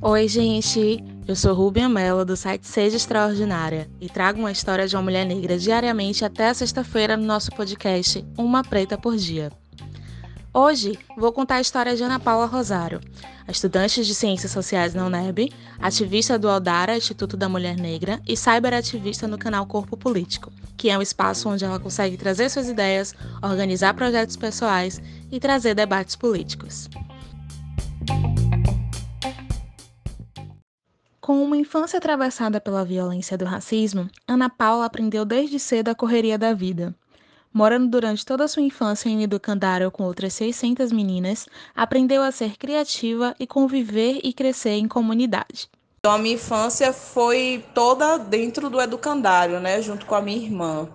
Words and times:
Oi, 0.00 0.28
gente! 0.28 1.02
Eu 1.26 1.36
sou 1.36 1.54
Rubia 1.54 1.88
Mello, 1.88 2.24
do 2.24 2.36
site 2.36 2.66
Seja 2.66 2.96
Extraordinária, 2.96 3.88
e 4.00 4.08
trago 4.08 4.40
uma 4.40 4.50
história 4.50 4.86
de 4.88 4.96
uma 4.96 5.02
mulher 5.02 5.24
negra 5.24 5.56
diariamente 5.56 6.24
até 6.24 6.52
sexta-feira 6.52 7.16
no 7.16 7.24
nosso 7.24 7.50
podcast 7.52 8.24
Uma 8.36 8.62
Preta 8.62 8.98
por 8.98 9.16
Dia. 9.16 9.50
Hoje 10.54 10.98
vou 11.16 11.32
contar 11.32 11.54
a 11.54 11.60
história 11.62 11.96
de 11.96 12.02
Ana 12.02 12.20
Paula 12.20 12.44
Rosário, 12.44 13.00
estudante 13.48 14.04
de 14.04 14.14
Ciências 14.14 14.52
Sociais 14.52 14.92
na 14.92 15.06
UNEB, 15.06 15.50
ativista 15.80 16.38
do 16.38 16.46
Aldara, 16.46 16.94
Instituto 16.94 17.38
da 17.38 17.48
Mulher 17.48 17.74
Negra, 17.74 18.20
e 18.28 18.36
cyberativista 18.36 19.26
no 19.26 19.38
canal 19.38 19.64
Corpo 19.64 19.96
Político, 19.96 20.52
que 20.76 20.90
é 20.90 20.98
um 20.98 21.00
espaço 21.00 21.48
onde 21.48 21.64
ela 21.64 21.80
consegue 21.80 22.18
trazer 22.18 22.50
suas 22.50 22.68
ideias, 22.68 23.14
organizar 23.42 23.94
projetos 23.94 24.36
pessoais 24.36 25.00
e 25.30 25.40
trazer 25.40 25.74
debates 25.74 26.16
políticos. 26.16 26.86
Com 31.18 31.42
uma 31.42 31.56
infância 31.56 31.96
atravessada 31.96 32.60
pela 32.60 32.84
violência 32.84 33.38
do 33.38 33.46
racismo, 33.46 34.06
Ana 34.28 34.50
Paula 34.50 34.84
aprendeu 34.84 35.24
desde 35.24 35.58
cedo 35.58 35.88
a 35.88 35.94
correria 35.94 36.36
da 36.36 36.52
vida. 36.52 36.94
Morando 37.52 37.86
durante 37.88 38.24
toda 38.24 38.48
sua 38.48 38.62
infância 38.62 39.10
em 39.10 39.22
Educandário 39.22 39.90
com 39.90 40.04
outras 40.04 40.32
600 40.32 40.90
meninas, 40.90 41.46
aprendeu 41.76 42.22
a 42.22 42.32
ser 42.32 42.56
criativa 42.56 43.34
e 43.38 43.46
conviver 43.46 44.20
e 44.24 44.32
crescer 44.32 44.76
em 44.76 44.88
comunidade. 44.88 45.68
Então, 45.98 46.12
a 46.12 46.18
minha 46.18 46.34
infância 46.34 46.92
foi 46.92 47.64
toda 47.74 48.18
dentro 48.18 48.70
do 48.70 48.80
educandário, 48.80 49.60
né, 49.60 49.82
junto 49.82 50.06
com 50.06 50.14
a 50.14 50.22
minha 50.22 50.38
irmã. 50.38 50.88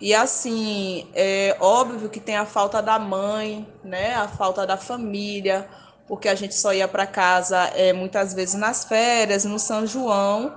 E 0.00 0.12
assim, 0.12 1.06
é 1.14 1.56
óbvio 1.60 2.08
que 2.08 2.18
tem 2.18 2.36
a 2.36 2.44
falta 2.44 2.82
da 2.82 2.98
mãe, 2.98 3.66
né, 3.84 4.14
a 4.14 4.26
falta 4.26 4.66
da 4.66 4.76
família, 4.76 5.68
porque 6.08 6.28
a 6.28 6.34
gente 6.34 6.54
só 6.56 6.74
ia 6.74 6.88
para 6.88 7.06
casa 7.06 7.56
é, 7.74 7.92
muitas 7.92 8.34
vezes 8.34 8.54
nas 8.54 8.84
férias, 8.84 9.44
no 9.44 9.58
São 9.58 9.86
João, 9.86 10.52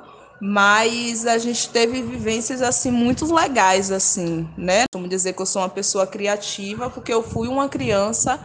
mas 0.45 1.25
a 1.25 1.37
gente 1.37 1.69
teve 1.69 2.01
vivências 2.01 2.61
assim 2.61 2.91
muito 2.91 3.33
legais 3.33 3.89
assim, 3.89 4.45
né? 4.57 4.83
Vamos 4.93 5.09
dizer 5.09 5.31
que 5.31 5.41
eu 5.41 5.45
sou 5.45 5.61
uma 5.61 5.69
pessoa 5.69 6.05
criativa 6.05 6.89
porque 6.89 7.13
eu 7.13 7.23
fui 7.23 7.47
uma 7.47 7.69
criança 7.69 8.37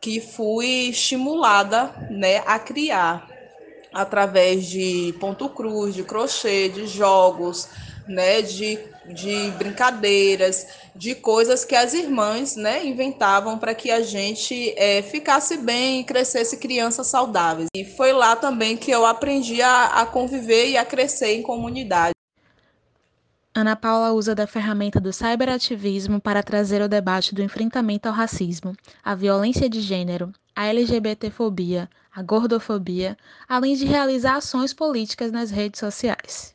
que 0.00 0.20
fui 0.20 0.90
estimulada, 0.90 1.92
né, 2.08 2.44
a 2.46 2.60
criar 2.60 3.28
através 3.92 4.66
de 4.66 5.16
ponto 5.18 5.48
cruz, 5.48 5.96
de 5.96 6.04
crochê, 6.04 6.68
de 6.68 6.86
jogos, 6.86 7.68
né, 8.06 8.40
de, 8.40 8.78
de 9.06 9.50
brincadeiras, 9.52 10.66
de 10.94 11.14
coisas 11.14 11.64
que 11.64 11.74
as 11.74 11.94
irmãs 11.94 12.56
né, 12.56 12.84
inventavam 12.84 13.58
para 13.58 13.74
que 13.74 13.90
a 13.90 14.02
gente 14.02 14.74
é, 14.76 15.02
ficasse 15.02 15.56
bem 15.56 16.00
e 16.00 16.04
crescesse 16.04 16.56
crianças 16.56 17.06
saudáveis. 17.06 17.68
E 17.74 17.84
foi 17.84 18.12
lá 18.12 18.36
também 18.36 18.76
que 18.76 18.90
eu 18.90 19.04
aprendi 19.04 19.60
a, 19.60 20.02
a 20.02 20.06
conviver 20.06 20.68
e 20.68 20.76
a 20.76 20.84
crescer 20.84 21.34
em 21.34 21.42
comunidade. 21.42 22.12
Ana 23.54 23.76
Paula 23.76 24.12
usa 24.12 24.34
da 24.34 24.46
ferramenta 24.46 24.98
do 24.98 25.12
cyberativismo 25.12 26.18
para 26.18 26.42
trazer 26.42 26.80
o 26.80 26.88
debate 26.88 27.34
do 27.34 27.42
enfrentamento 27.42 28.08
ao 28.08 28.14
racismo, 28.14 28.74
à 29.04 29.14
violência 29.14 29.68
de 29.68 29.80
gênero, 29.82 30.32
à 30.56 30.68
LGBTfobia, 30.68 31.88
à 32.14 32.22
gordofobia, 32.22 33.14
além 33.46 33.74
de 33.74 33.84
realizar 33.84 34.36
ações 34.36 34.72
políticas 34.72 35.30
nas 35.30 35.50
redes 35.50 35.80
sociais. 35.80 36.54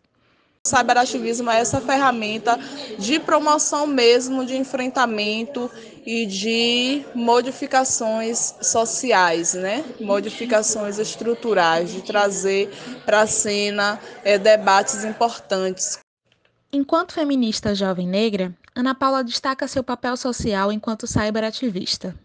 Cyberativismo 0.67 1.49
é 1.49 1.59
essa 1.59 1.81
ferramenta 1.81 2.59
de 2.99 3.19
promoção 3.19 3.87
mesmo, 3.87 4.45
de 4.45 4.55
enfrentamento 4.55 5.69
e 6.05 6.25
de 6.25 7.05
modificações 7.15 8.55
sociais, 8.61 9.53
né? 9.53 9.83
modificações 9.99 10.99
estruturais, 10.99 11.91
de 11.91 12.01
trazer 12.01 12.69
para 13.05 13.21
a 13.21 13.27
cena 13.27 13.99
é, 14.23 14.37
debates 14.37 15.03
importantes. 15.03 15.99
Enquanto 16.71 17.13
feminista 17.13 17.73
jovem 17.73 18.07
negra, 18.07 18.53
Ana 18.75 18.93
Paula 18.93 19.23
destaca 19.23 19.67
seu 19.67 19.83
papel 19.83 20.15
social 20.15 20.71
enquanto 20.71 21.07
cyberativista 21.07 22.15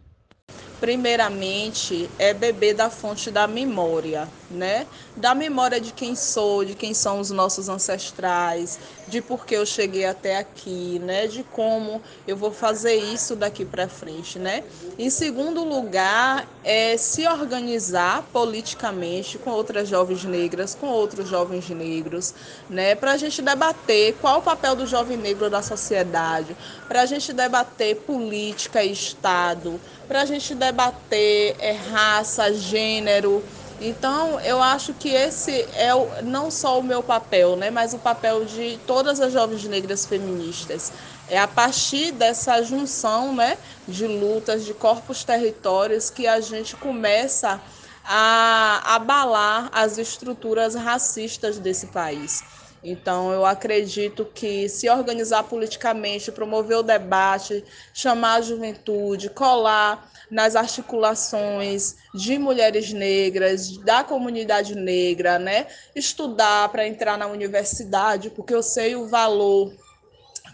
primeiramente 0.83 2.11
é 2.19 2.35
beber 2.35 2.75
da 2.75 2.91
fonte 2.91 3.31
da 3.31 3.47
memória, 3.47 4.29
né? 4.53 4.87
Da 5.17 5.35
memória 5.35 5.81
de 5.81 5.93
quem 5.93 6.15
sou, 6.15 6.65
de 6.65 6.75
quem 6.75 6.95
são 6.95 7.21
os 7.21 7.31
nossos 7.31 7.69
ancestrais, 7.69 8.79
de 9.09 9.21
por 9.21 9.45
que 9.45 9.55
eu 9.55 9.67
cheguei 9.67 10.05
até 10.05 10.37
aqui, 10.39 11.01
né? 11.01 11.27
De 11.27 11.43
como 11.43 12.01
eu 12.27 12.37
vou 12.37 12.53
fazer 12.53 12.95
isso 12.95 13.35
daqui 13.35 13.65
para 13.65 13.89
frente, 13.89 14.39
né? 14.39 14.65
Em 14.99 15.11
segundo 15.11 15.65
lugar, 15.65 16.47
é 16.65 16.97
se 16.97 17.27
organizar 17.27 18.25
politicamente 18.33 19.39
com 19.39 19.51
outras 19.51 19.89
jovens 19.89 20.25
negras, 20.25 20.75
com 20.75 20.87
outros 20.87 21.29
jovens 21.29 21.69
negros, 21.71 22.35
né? 22.69 22.95
Para 22.95 23.13
a 23.13 23.17
gente 23.17 23.43
debater 23.43 24.17
qual 24.21 24.39
o 24.39 24.43
papel 24.43 24.77
do 24.77 24.87
jovem 24.87 25.17
negro 25.17 25.51
na 25.51 25.63
sociedade, 25.63 26.57
para 26.89 27.03
a 27.03 27.07
gente 27.07 27.33
debater 27.33 27.97
política 27.97 28.83
e 28.85 28.93
Estado, 28.93 29.81
para 30.07 30.23
a 30.23 30.25
gente 30.25 30.55
debater 30.55 31.57
é, 31.59 31.73
raça, 31.73 32.53
gênero. 32.53 33.43
Então, 33.79 34.39
eu 34.41 34.63
acho 34.63 34.95
que 34.95 35.09
esse 35.09 35.69
é 35.73 35.95
o, 35.95 36.23
não 36.23 36.51
só 36.51 36.79
o 36.79 36.83
meu 36.85 37.03
papel, 37.03 37.57
né, 37.57 37.71
mas 37.71 37.95
o 37.95 37.99
papel 37.99 38.45
de 38.45 38.79
todas 38.87 39.21
as 39.21 39.33
jovens 39.33 39.65
negras 39.65 40.07
feministas. 40.07 40.93
É 41.27 41.39
a 41.39 41.49
partir 41.49 42.13
dessa 42.13 42.63
junção 42.63 43.35
né, 43.35 43.59
de 43.87 44.07
lutas, 44.07 44.65
de 44.65 44.75
corpos 44.75 45.25
territórios, 45.25 46.11
que 46.11 46.27
a 46.27 46.41
gente 46.41 46.77
começa 46.77 47.63
a 48.05 48.95
abalar 48.97 49.71
as 49.73 49.99
estruturas 49.99 50.75
racistas 50.75 51.59
desse 51.59 51.89
país. 51.89 52.45
Então, 52.83 53.33
eu 53.33 53.45
acredito 53.47 54.27
que 54.27 54.69
se 54.69 54.89
organizar 54.91 55.45
politicamente, 55.45 56.33
promover 56.33 56.79
o 56.79 56.83
debate, 56.83 57.65
chamar 57.95 58.35
a 58.35 58.41
juventude, 58.43 59.31
colar 59.31 60.12
nas 60.33 60.57
articulações 60.57 61.97
de 62.15 62.39
mulheres 62.39 62.91
negras, 62.91 63.77
da 63.77 64.03
comunidade 64.03 64.75
negra, 64.75 65.39
né? 65.39 65.67
Estudar 65.95 66.71
para 66.71 66.89
entrar 66.89 67.19
na 67.19 67.27
universidade, 67.27 68.31
porque 68.31 68.55
eu 68.55 68.63
sei 68.63 68.97
o 68.97 69.07
valor 69.07 69.71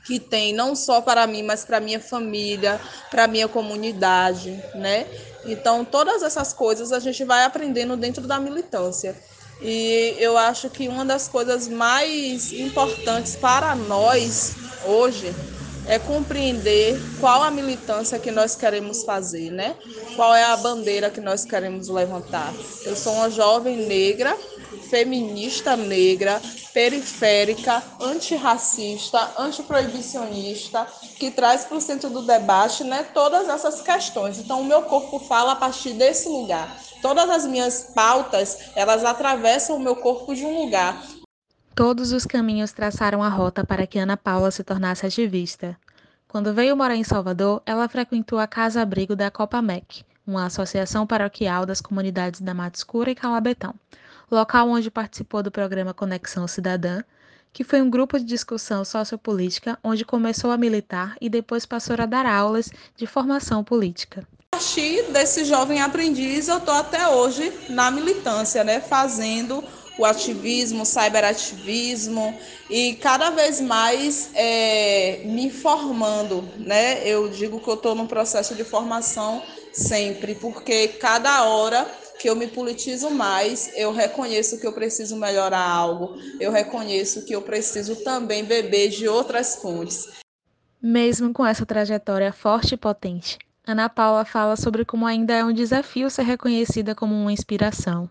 que 0.05 0.19
tem 0.19 0.53
não 0.53 0.75
só 0.75 1.01
para 1.01 1.29
mim, 1.29 1.45
mas 1.45 1.65
para 1.65 1.79
minha 1.79 2.01
família, 2.01 2.81
para 3.09 3.29
minha 3.29 3.47
comunidade, 3.47 4.61
né? 4.75 5.07
Então, 5.45 5.85
todas 5.85 6.25
essas 6.25 6.53
coisas 6.53 6.91
a 6.93 6.99
gente 6.99 7.23
vai 7.23 7.45
aprendendo 7.45 7.97
dentro 7.97 8.27
da 8.27 8.41
militância. 8.41 9.15
E 9.63 10.17
eu 10.19 10.37
acho 10.37 10.71
que 10.71 10.89
uma 10.89 11.05
das 11.05 11.29
coisas 11.29 11.69
mais 11.69 12.53
importantes 12.53 13.37
para 13.37 13.77
nós 13.77 14.57
hoje 14.85 15.33
é 15.89 15.99
compreender 15.99 17.01
qual 17.19 17.43
a 17.43 17.51
militância 17.51 18.19
que 18.19 18.31
nós 18.31 18.55
queremos 18.55 19.03
fazer, 19.03 19.51
né? 19.51 19.75
Qual 20.15 20.35
é 20.35 20.45
a 20.45 20.57
bandeira 20.57 21.11
que 21.11 21.21
nós 21.21 21.45
queremos 21.45 21.89
levantar. 21.89 22.53
Eu 22.85 22.95
sou 22.95 23.15
uma 23.15 23.31
jovem 23.31 23.87
negra, 23.87 24.37
feminista 24.91 25.77
negra, 25.77 26.41
periférica, 26.75 27.83
antirracista, 28.01 29.33
antiproibicionista, 29.39 30.87
que 31.19 31.31
traz 31.31 31.65
para 31.65 31.79
o 31.79 31.81
centro 31.81 32.11
do 32.11 32.23
debate 32.23 32.85
né, 32.85 33.07
todas 33.15 33.49
essas 33.49 33.81
questões. 33.81 34.39
Então, 34.39 34.61
o 34.61 34.65
meu 34.65 34.83
corpo 34.83 35.19
fala 35.19 35.53
a 35.53 35.57
partir 35.57 35.95
desse 35.95 36.29
lugar. 36.29 36.79
Todas 37.01 37.31
as 37.31 37.47
minhas 37.47 37.91
pautas, 37.95 38.59
elas 38.75 39.05
atravessam 39.05 39.77
o 39.77 39.81
meu 39.81 39.97
corpo 39.97 40.35
de 40.35 40.45
um 40.45 40.65
lugar. 40.65 41.03
Todos 41.79 42.11
os 42.11 42.27
caminhos 42.27 42.73
traçaram 42.73 43.23
a 43.23 43.29
rota 43.29 43.65
para 43.65 43.87
que 43.87 44.01
Ana 44.01 44.17
Paula 44.17 44.51
se 44.51 44.65
tornasse 44.65 45.07
ativista. 45.07 45.79
Quando 46.27 46.53
veio 46.53 46.77
morar 46.77 46.97
em 46.97 47.05
Salvador, 47.05 47.63
ela 47.65 47.89
frequentou 47.89 48.41
a 48.41 48.49
Casa 48.49 48.83
Abrigo 48.83 49.15
da 49.15 49.31
Copa 49.31 49.63
MEC, 49.63 50.03
uma 50.27 50.47
associação 50.47 51.07
paroquial 51.07 51.65
das 51.65 51.81
comunidades 51.81 52.41
da 52.41 52.53
Mata 52.53 52.77
Escura 52.77 53.13
e 53.13 53.15
Calabetão, 53.15 53.77
local 54.29 54.69
onde 54.69 54.91
participou 54.91 55.41
do 55.41 55.53
programa 55.53 55.95
Conexão 55.95 56.49
Cidadã, 56.49 57.01
que 57.53 57.63
foi 57.63 57.81
um 57.81 57.89
grupo 57.89 58.19
de 58.19 58.25
discussão 58.25 58.85
sociopolítica 58.85 59.79
onde 59.81 60.05
começou 60.05 60.51
a 60.51 60.59
militar 60.59 61.15
e 61.21 61.31
depois 61.31 61.65
passou 61.65 61.95
a 61.97 62.07
dar 62.07 62.27
aulas 62.27 62.73
de 62.97 63.07
formação 63.07 63.63
política. 63.63 64.27
A 64.51 64.57
partir 64.57 65.05
desse 65.13 65.45
jovem 65.45 65.81
aprendiz, 65.81 66.49
eu 66.49 66.59
estou 66.59 66.75
até 66.75 67.07
hoje 67.07 67.53
na 67.69 67.89
militância, 67.93 68.65
né, 68.65 68.81
fazendo 68.81 69.63
o 69.99 70.05
ativismo, 70.05 70.83
o 70.83 70.87
cyberativismo 70.87 72.35
e 72.71 72.95
cada 72.95 73.31
vez 73.31 73.61
mais 73.61 74.31
é, 74.35 75.23
me 75.25 75.51
formando, 75.51 76.49
né? 76.57 77.07
Eu 77.07 77.29
digo 77.29 77.59
que 77.59 77.69
eu 77.69 77.75
estou 77.75 77.95
num 77.95 78.07
processo 78.07 78.55
de 78.55 78.63
formação 78.63 79.43
sempre, 79.73 80.37
porque 80.37 80.89
cada 80.89 81.45
hora 81.45 81.87
que 82.19 82.29
eu 82.29 82.37
me 82.37 82.47
politizo 82.47 83.11
mais, 83.11 83.71
eu 83.77 83.93
reconheço 83.93 84.59
que 84.59 84.67
eu 84.67 84.73
preciso 84.73 85.17
melhorar 85.17 85.69
algo, 85.69 86.17
eu 86.41 86.51
reconheço 86.51 87.25
que 87.25 87.35
eu 87.35 87.43
preciso 87.43 87.97
também 87.97 88.45
beber 88.45 88.89
de 88.89 89.09
outras 89.09 89.57
fontes. 89.57 90.09
Mesmo 90.81 91.33
com 91.33 91.45
essa 91.45 91.67
trajetória 91.67 92.33
forte 92.33 92.75
e 92.75 92.77
potente, 92.77 93.39
Ana 93.67 93.89
Paula 93.89 94.25
fala 94.25 94.57
sobre 94.57 94.85
como 94.85 95.07
ainda 95.07 95.35
é 95.35 95.45
um 95.45 95.53
desafio 95.53 96.09
ser 96.09 96.23
reconhecida 96.23 96.95
como 96.95 97.15
uma 97.15 97.33
inspiração. 97.33 98.09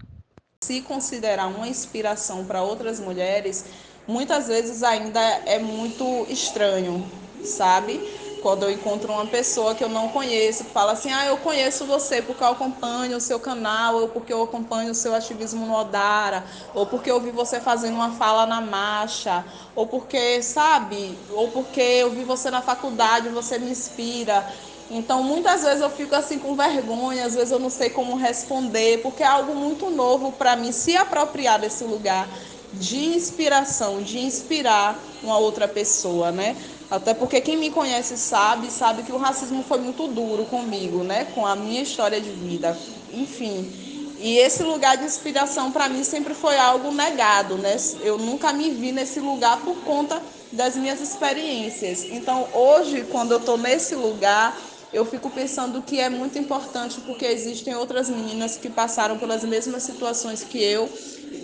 Se 0.61 0.81
considerar 0.81 1.45
uma 1.47 1.67
inspiração 1.67 2.43
para 2.43 2.63
outras 2.63 2.99
mulheres, 2.99 3.63
muitas 4.07 4.47
vezes 4.47 4.81
ainda 4.81 5.21
é 5.45 5.59
muito 5.59 6.25
estranho, 6.29 7.05
sabe? 7.43 8.01
Quando 8.41 8.63
eu 8.63 8.71
encontro 8.71 9.13
uma 9.13 9.27
pessoa 9.27 9.75
que 9.75 9.83
eu 9.83 9.89
não 9.89 10.09
conheço, 10.09 10.63
fala 10.65 10.93
assim: 10.93 11.11
Ah, 11.13 11.27
eu 11.27 11.37
conheço 11.37 11.85
você 11.85 12.23
porque 12.23 12.43
eu 12.43 12.47
acompanho 12.47 13.17
o 13.17 13.21
seu 13.21 13.39
canal, 13.39 13.97
ou 13.97 14.07
porque 14.09 14.33
eu 14.33 14.41
acompanho 14.41 14.91
o 14.91 14.95
seu 14.95 15.13
ativismo 15.13 15.63
no 15.65 15.75
Odara, 15.75 16.43
ou 16.73 16.87
porque 16.87 17.11
eu 17.11 17.21
vi 17.21 17.29
você 17.29 17.59
fazendo 17.61 17.93
uma 17.93 18.13
fala 18.13 18.47
na 18.47 18.59
marcha, 18.59 19.45
ou 19.75 19.85
porque, 19.85 20.41
sabe? 20.41 21.19
Ou 21.29 21.51
porque 21.51 21.81
eu 21.81 22.09
vi 22.11 22.23
você 22.23 22.49
na 22.49 22.63
faculdade, 22.63 23.29
você 23.29 23.59
me 23.59 23.69
inspira. 23.69 24.43
Então, 24.89 25.21
muitas 25.21 25.63
vezes 25.63 25.81
eu 25.81 25.89
fico 25.89 26.15
assim 26.15 26.39
com 26.39 26.55
vergonha, 26.55 27.25
às 27.25 27.35
vezes 27.35 27.51
eu 27.51 27.59
não 27.59 27.69
sei 27.69 27.89
como 27.89 28.15
responder, 28.15 29.01
porque 29.01 29.21
é 29.21 29.27
algo 29.27 29.53
muito 29.53 29.89
novo 29.89 30.31
para 30.31 30.55
mim 30.55 30.71
se 30.71 30.95
apropriar 30.95 31.59
desse 31.59 31.83
lugar 31.83 32.27
de 32.73 32.97
inspiração, 33.15 34.01
de 34.01 34.19
inspirar 34.19 34.97
uma 35.23 35.37
outra 35.37 35.67
pessoa, 35.67 36.31
né? 36.31 36.55
Até 36.89 37.13
porque 37.13 37.41
quem 37.41 37.57
me 37.57 37.69
conhece 37.69 38.17
sabe, 38.17 38.71
sabe 38.71 39.03
que 39.03 39.11
o 39.11 39.17
racismo 39.17 39.63
foi 39.63 39.79
muito 39.79 40.07
duro 40.07 40.45
comigo, 40.45 41.03
né? 41.03 41.25
Com 41.35 41.45
a 41.45 41.55
minha 41.55 41.81
história 41.81 42.21
de 42.21 42.29
vida. 42.29 42.77
Enfim, 43.11 43.71
e 44.19 44.37
esse 44.37 44.63
lugar 44.63 44.97
de 44.97 45.03
inspiração 45.03 45.71
para 45.71 45.89
mim 45.89 46.03
sempre 46.03 46.33
foi 46.33 46.57
algo 46.57 46.91
negado, 46.91 47.55
né? 47.57 47.77
Eu 48.01 48.17
nunca 48.17 48.53
me 48.53 48.69
vi 48.69 48.91
nesse 48.91 49.19
lugar 49.19 49.59
por 49.61 49.75
conta 49.83 50.21
das 50.51 50.75
minhas 50.75 51.01
experiências. 51.01 52.03
Então, 52.03 52.47
hoje, 52.53 53.05
quando 53.11 53.31
eu 53.33 53.37
estou 53.37 53.57
nesse 53.57 53.95
lugar, 53.95 54.57
eu 54.93 55.05
fico 55.05 55.29
pensando 55.29 55.81
que 55.81 55.99
é 55.99 56.09
muito 56.09 56.37
importante 56.39 57.01
porque 57.01 57.25
existem 57.25 57.75
outras 57.75 58.09
meninas 58.09 58.57
que 58.57 58.69
passaram 58.69 59.17
pelas 59.17 59.43
mesmas 59.43 59.83
situações 59.83 60.43
que 60.43 60.61
eu, 60.61 60.89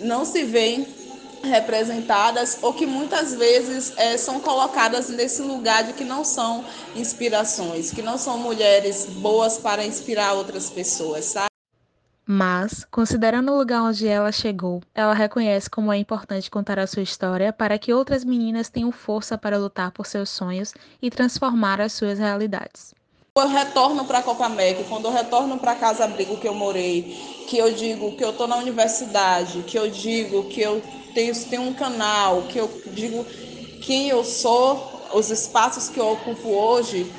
não 0.00 0.24
se 0.24 0.44
veem 0.44 0.86
representadas 1.42 2.58
ou 2.62 2.72
que 2.72 2.86
muitas 2.86 3.34
vezes 3.34 3.92
é, 3.96 4.16
são 4.16 4.40
colocadas 4.40 5.10
nesse 5.10 5.42
lugar 5.42 5.84
de 5.84 5.92
que 5.92 6.04
não 6.04 6.24
são 6.24 6.64
inspirações, 6.96 7.90
que 7.90 8.02
não 8.02 8.16
são 8.16 8.38
mulheres 8.38 9.06
boas 9.06 9.58
para 9.58 9.84
inspirar 9.84 10.32
outras 10.32 10.70
pessoas, 10.70 11.26
sabe? 11.26 11.48
Mas, 12.26 12.86
considerando 12.90 13.52
o 13.52 13.58
lugar 13.58 13.82
onde 13.82 14.08
ela 14.08 14.32
chegou, 14.32 14.82
ela 14.94 15.12
reconhece 15.12 15.68
como 15.68 15.92
é 15.92 15.98
importante 15.98 16.50
contar 16.50 16.78
a 16.78 16.86
sua 16.86 17.02
história 17.02 17.52
para 17.52 17.78
que 17.78 17.92
outras 17.92 18.24
meninas 18.24 18.70
tenham 18.70 18.90
força 18.90 19.36
para 19.36 19.58
lutar 19.58 19.92
por 19.92 20.06
seus 20.06 20.30
sonhos 20.30 20.72
e 21.02 21.10
transformar 21.10 21.82
as 21.82 21.92
suas 21.92 22.18
realidades. 22.18 22.94
Eu 23.36 23.48
retorno 23.48 24.04
para 24.04 24.18
a 24.18 24.22
Copa 24.22 24.46
América, 24.46 24.84
quando 24.88 25.06
eu 25.06 25.10
retorno 25.10 25.58
para 25.58 25.72
a 25.72 25.74
Casa 25.74 26.04
Abrigo 26.04 26.36
que 26.36 26.46
eu 26.46 26.54
morei, 26.54 27.02
que 27.48 27.58
eu 27.58 27.72
digo 27.72 28.12
que 28.12 28.22
eu 28.22 28.30
estou 28.30 28.46
na 28.46 28.56
universidade, 28.56 29.64
que 29.66 29.76
eu 29.76 29.90
digo 29.90 30.44
que 30.44 30.60
eu 30.60 30.80
tenho, 31.12 31.34
tenho 31.50 31.62
um 31.62 31.74
canal, 31.74 32.42
que 32.42 32.60
eu 32.60 32.70
digo 32.92 33.26
quem 33.82 34.08
eu 34.08 34.22
sou, 34.22 34.88
os 35.14 35.32
espaços 35.32 35.88
que 35.88 35.98
eu 35.98 36.12
ocupo 36.12 36.48
hoje, 36.48 37.12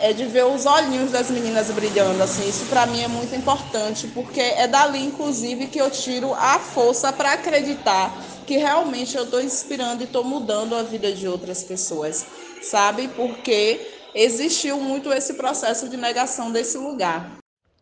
é 0.00 0.14
de 0.14 0.24
ver 0.24 0.46
os 0.46 0.64
olhinhos 0.64 1.10
das 1.10 1.30
meninas 1.30 1.70
brilhando, 1.70 2.22
assim, 2.22 2.48
isso 2.48 2.64
para 2.70 2.86
mim 2.86 3.02
é 3.02 3.08
muito 3.08 3.34
importante, 3.34 4.06
porque 4.14 4.40
é 4.40 4.66
dali, 4.66 5.04
inclusive, 5.04 5.66
que 5.66 5.78
eu 5.78 5.90
tiro 5.90 6.32
a 6.32 6.58
força 6.58 7.12
para 7.12 7.34
acreditar 7.34 8.18
que 8.46 8.56
realmente 8.56 9.14
eu 9.14 9.24
estou 9.24 9.42
inspirando 9.42 10.00
e 10.00 10.04
estou 10.04 10.24
mudando 10.24 10.74
a 10.74 10.82
vida 10.82 11.12
de 11.12 11.28
outras 11.28 11.62
pessoas, 11.62 12.24
sabe? 12.62 13.08
Porque 13.08 13.93
existiu 14.14 14.78
muito 14.78 15.12
esse 15.12 15.34
processo 15.34 15.88
de 15.88 15.96
negação 15.96 16.52
desse 16.52 16.78
lugar. 16.78 17.38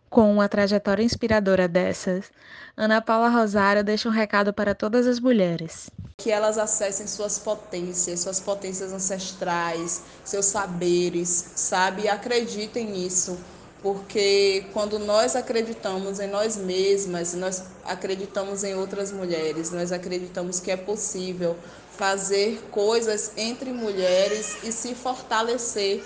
Com 0.08 0.32
uma 0.32 0.48
trajetória 0.48 1.02
inspiradora 1.02 1.66
dessas, 1.66 2.30
Ana 2.76 3.00
Paula 3.00 3.28
Rosário 3.28 3.82
deixa 3.82 4.08
um 4.08 4.12
recado 4.12 4.52
para 4.52 4.74
todas 4.74 5.06
as 5.06 5.18
mulheres. 5.18 5.90
Que 6.18 6.30
elas 6.30 6.58
acessem 6.58 7.06
suas 7.06 7.38
potências, 7.38 8.20
suas 8.20 8.38
potências 8.38 8.92
ancestrais, 8.92 10.02
seus 10.22 10.46
saberes, 10.46 11.52
sabe? 11.54 12.02
E 12.02 12.08
acreditem 12.08 12.90
nisso, 12.90 13.38
porque 13.82 14.66
quando 14.72 14.98
nós 14.98 15.34
acreditamos 15.34 16.20
em 16.20 16.28
nós 16.28 16.56
mesmas, 16.56 17.34
nós 17.34 17.64
acreditamos 17.84 18.62
em 18.62 18.74
outras 18.74 19.10
mulheres, 19.10 19.72
nós 19.72 19.90
acreditamos 19.90 20.60
que 20.60 20.70
é 20.70 20.76
possível 20.76 21.56
fazer 21.90 22.62
coisas 22.70 23.32
entre 23.36 23.72
mulheres 23.72 24.56
e 24.62 24.70
se 24.70 24.94
fortalecer 24.94 26.02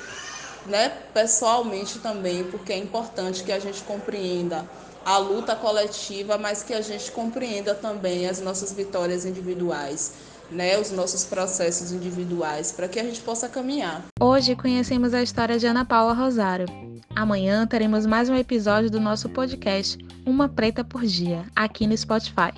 né, 0.66 0.88
pessoalmente 1.12 1.98
também, 1.98 2.44
porque 2.44 2.72
é 2.72 2.78
importante 2.78 3.44
que 3.44 3.52
a 3.52 3.58
gente 3.58 3.82
compreenda 3.82 4.68
a 5.04 5.18
luta 5.18 5.54
coletiva, 5.54 6.36
mas 6.36 6.62
que 6.62 6.74
a 6.74 6.80
gente 6.80 7.12
compreenda 7.12 7.74
também 7.74 8.26
as 8.26 8.40
nossas 8.40 8.72
vitórias 8.72 9.24
individuais, 9.24 10.12
né, 10.50 10.78
os 10.78 10.90
nossos 10.90 11.24
processos 11.24 11.92
individuais, 11.92 12.72
para 12.72 12.88
que 12.88 12.98
a 12.98 13.04
gente 13.04 13.20
possa 13.20 13.48
caminhar. 13.48 14.04
Hoje 14.20 14.56
conhecemos 14.56 15.14
a 15.14 15.22
história 15.22 15.58
de 15.58 15.66
Ana 15.66 15.84
Paula 15.84 16.12
Rosário. 16.12 16.66
Amanhã 17.14 17.64
teremos 17.66 18.06
mais 18.06 18.28
um 18.28 18.34
episódio 18.34 18.90
do 18.90 19.00
nosso 19.00 19.28
podcast 19.28 19.98
Uma 20.24 20.48
Preta 20.48 20.82
por 20.84 21.04
Dia, 21.04 21.44
aqui 21.54 21.86
no 21.86 21.96
Spotify. 21.96 22.52